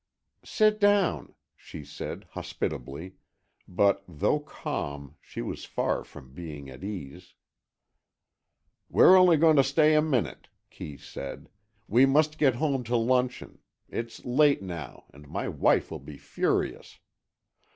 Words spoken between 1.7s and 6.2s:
said, hospitably, but though calm, she was far